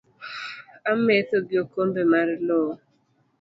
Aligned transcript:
Ametho 0.91 1.37
gi 1.47 1.55
okombe 1.63 2.01
mar 2.11 2.27
loo 2.47 2.71